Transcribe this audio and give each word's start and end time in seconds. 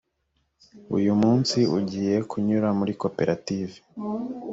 uyu 0.97 1.13
munsi 1.21 1.57
ugiye 1.77 2.15
kunyura 2.29 2.67
muri 2.79 2.93
koperative 3.01 3.75